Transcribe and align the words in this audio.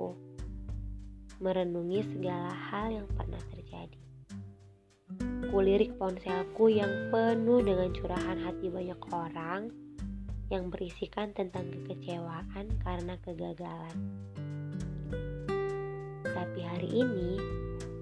aku, 0.00 0.16
merenungi 1.44 2.00
segala 2.08 2.48
hal 2.72 2.88
yang 2.88 3.08
pernah 3.12 3.36
terjadi. 3.52 4.00
Kulirik 5.52 5.92
ponselku 6.00 6.72
yang 6.72 7.12
penuh 7.12 7.60
dengan 7.60 7.92
curahan 7.92 8.40
hati 8.40 8.72
banyak 8.72 8.96
orang 9.12 9.68
yang 10.48 10.72
berisikan 10.72 11.36
tentang 11.36 11.68
kekecewaan 11.68 12.64
karena 12.80 13.20
kegagalan. 13.20 13.96
Tapi 16.24 16.60
hari 16.64 16.90
ini 16.96 17.36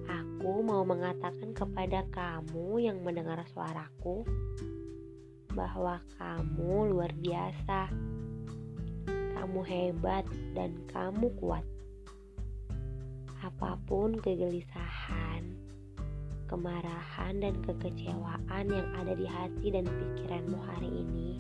aku 0.07 0.63
mau 0.63 0.87
mengatakan 0.87 1.51
kepada 1.51 2.07
kamu 2.15 2.79
yang 2.79 3.03
mendengar 3.03 3.43
suaraku 3.51 4.23
bahwa 5.51 5.99
kamu 6.15 6.95
luar 6.95 7.11
biasa. 7.11 7.91
Kamu 9.39 9.63
hebat 9.63 10.27
dan 10.59 10.75
kamu 10.91 11.31
kuat. 11.39 11.63
Apa 13.39 13.79
pun 13.87 14.19
kegelisahan, 14.19 15.55
kemarahan, 16.51 17.39
dan 17.39 17.55
kekecewaan 17.63 18.67
yang 18.67 18.89
ada 18.99 19.15
di 19.15 19.31
hati 19.31 19.71
dan 19.71 19.87
pikiranmu 19.87 20.59
hari 20.59 20.91
ini, 20.91 21.39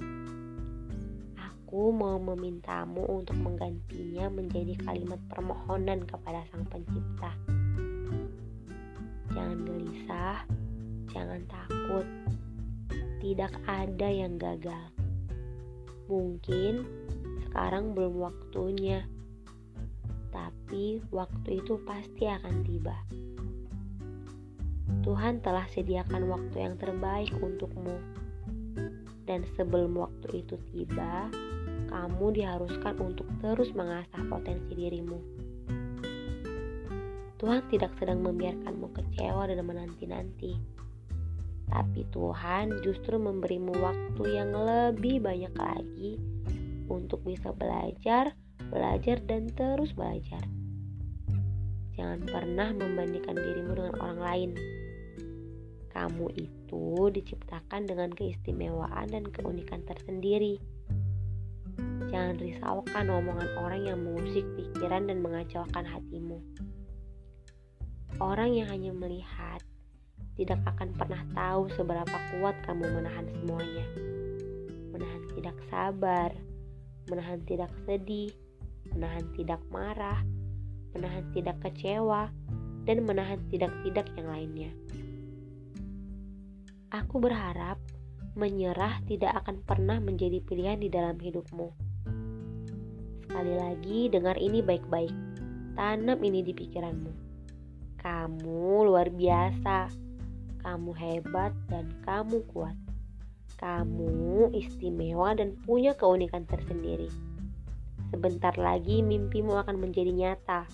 aku 1.43 1.91
mau 1.91 2.23
memintamu 2.23 3.03
untuk 3.03 3.35
menggantinya 3.35 4.31
menjadi 4.31 4.79
kalimat 4.87 5.19
permohonan 5.35 6.07
kepada 6.07 6.47
Sang 6.55 6.71
Pencipta. 6.71 7.35
Jangan 9.35 9.59
gelisah, 9.67 10.47
jangan 11.11 11.43
takut. 11.51 12.07
Tidak 13.19 13.53
ada 13.67 14.07
yang 14.07 14.39
gagal. 14.39 14.87
Mungkin 16.07 16.87
sekarang 17.49 17.97
belum 17.97 18.21
waktunya, 18.21 19.09
tapi 20.29 21.01
waktu 21.09 21.65
itu 21.65 21.81
pasti 21.89 22.29
akan 22.29 22.61
tiba. 22.61 22.97
Tuhan 25.01 25.41
telah 25.41 25.65
sediakan 25.73 26.29
waktu 26.29 26.57
yang 26.61 26.77
terbaik 26.77 27.33
untukmu, 27.41 27.97
dan 29.25 29.49
sebelum 29.57 29.97
waktu 29.97 30.45
itu 30.45 30.61
tiba, 30.69 31.33
kamu 31.89 32.37
diharuskan 32.37 33.01
untuk 33.01 33.25
terus 33.41 33.73
mengasah 33.73 34.21
potensi 34.29 34.77
dirimu. 34.77 35.17
Tuhan 37.41 37.65
tidak 37.73 37.97
sedang 37.97 38.21
membiarkanmu 38.21 38.93
kecewa 38.93 39.49
dan 39.49 39.65
menanti-nanti, 39.65 40.53
tapi 41.73 42.05
Tuhan 42.13 42.85
justru 42.85 43.17
memberimu 43.17 43.73
waktu 43.81 44.23
yang 44.37 44.53
lebih 44.53 45.25
banyak 45.25 45.55
lagi 45.57 46.21
untuk 46.89 47.25
bisa 47.25 47.53
belajar, 47.55 48.33
belajar, 48.73 49.17
dan 49.25 49.49
terus 49.53 49.95
belajar. 49.95 50.43
Jangan 51.99 52.21
pernah 52.31 52.71
membandingkan 52.75 53.35
dirimu 53.35 53.73
dengan 53.75 53.95
orang 53.99 54.21
lain. 54.23 54.51
Kamu 55.91 56.31
itu 56.39 57.11
diciptakan 57.11 57.91
dengan 57.91 58.15
keistimewaan 58.15 59.11
dan 59.11 59.27
keunikan 59.35 59.83
tersendiri. 59.83 60.63
Jangan 62.09 62.39
risaukan 62.39 63.07
omongan 63.11 63.51
orang 63.59 63.83
yang 63.83 63.99
mengusik 63.99 64.47
pikiran 64.55 65.11
dan 65.11 65.19
mengacaukan 65.19 65.85
hatimu. 65.85 66.39
Orang 68.23 68.55
yang 68.55 68.71
hanya 68.71 68.95
melihat 68.95 69.61
tidak 70.39 70.63
akan 70.71 70.95
pernah 70.95 71.23
tahu 71.35 71.67
seberapa 71.75 72.17
kuat 72.39 72.55
kamu 72.63 72.87
menahan 72.95 73.27
semuanya. 73.35 73.87
Menahan 74.95 75.23
tidak 75.35 75.59
sabar, 75.67 76.31
menahan 77.09 77.41
tidak 77.45 77.73
sedih, 77.85 78.31
menahan 78.95 79.25
tidak 79.37 79.61
marah, 79.69 80.21
menahan 80.95 81.25
tidak 81.33 81.57
kecewa, 81.61 82.33
dan 82.89 83.05
menahan 83.05 83.41
tidak-tidak 83.53 84.09
yang 84.17 84.29
lainnya. 84.33 84.73
Aku 86.89 87.21
berharap 87.21 87.77
menyerah 88.33 89.05
tidak 89.05 89.45
akan 89.45 89.61
pernah 89.61 90.01
menjadi 90.01 90.41
pilihan 90.41 90.81
di 90.81 90.89
dalam 90.89 91.21
hidupmu. 91.21 91.69
Sekali 93.29 93.55
lagi, 93.61 94.09
dengar 94.09 94.41
ini 94.41 94.65
baik-baik. 94.65 95.13
Tanam 95.77 96.17
ini 96.25 96.41
di 96.41 96.57
pikiranmu. 96.57 97.13
Kamu 98.01 98.89
luar 98.89 99.13
biasa. 99.13 99.93
Kamu 100.65 100.91
hebat 100.97 101.53
dan 101.69 101.93
kamu 102.09 102.41
kuat. 102.49 102.88
Kamu 103.57 104.53
istimewa 104.53 105.33
dan 105.33 105.57
punya 105.65 105.97
keunikan 105.97 106.45
tersendiri. 106.45 107.09
Sebentar 108.13 108.53
lagi 108.61 109.01
mimpimu 109.01 109.57
akan 109.65 109.81
menjadi 109.81 110.13
nyata. 110.13 110.69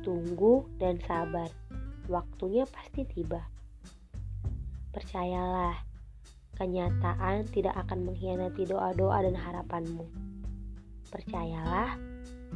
Tunggu 0.00 0.64
dan 0.80 0.96
sabar. 1.04 1.52
Waktunya 2.08 2.64
pasti 2.64 3.04
tiba. 3.04 3.44
Percayalah, 4.94 5.74
kenyataan 6.56 7.48
tidak 7.50 7.74
akan 7.74 8.08
mengkhianati 8.08 8.68
doa-doa 8.68 9.24
dan 9.26 9.34
harapanmu. 9.34 10.06
Percayalah, 11.10 11.98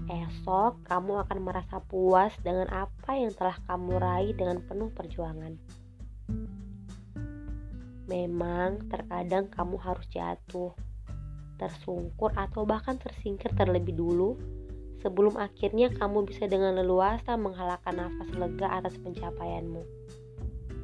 esok 0.06 0.84
kamu 0.86 1.26
akan 1.26 1.38
merasa 1.42 1.82
puas 1.82 2.30
dengan 2.46 2.70
apa 2.70 3.18
yang 3.18 3.34
telah 3.34 3.58
kamu 3.66 3.98
raih 3.98 4.32
dengan 4.38 4.62
penuh 4.62 4.92
perjuangan. 4.94 5.58
Memang 8.08 8.88
terkadang 8.88 9.52
kamu 9.52 9.76
harus 9.84 10.08
jatuh, 10.08 10.72
tersungkur 11.60 12.32
atau 12.32 12.64
bahkan 12.64 12.96
tersingkir 12.96 13.52
terlebih 13.52 13.92
dulu 13.92 14.40
sebelum 15.04 15.36
akhirnya 15.38 15.92
kamu 15.92 16.26
bisa 16.26 16.48
dengan 16.50 16.74
leluasa 16.74 17.36
menghalangkan 17.38 17.94
nafas 17.94 18.30
lega 18.34 18.66
atas 18.80 18.96
pencapaianmu. 18.98 19.84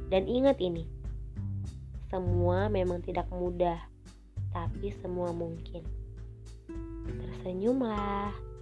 Dan 0.07 0.29
ingat 0.29 0.61
ini, 0.61 0.85
semua 2.13 2.69
memang 2.69 3.01
tidak 3.01 3.25
mudah, 3.33 3.81
tapi 4.53 4.93
semua 5.01 5.33
mungkin. 5.33 5.81
Tersenyumlah. 7.09 8.54